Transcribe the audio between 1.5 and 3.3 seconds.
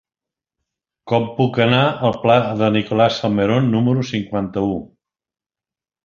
anar al pla de Nicolás